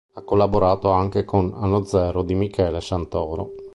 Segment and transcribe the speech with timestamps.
[0.15, 3.51] Ha collaborato anche con "AnnoZero" di Michele Santoro.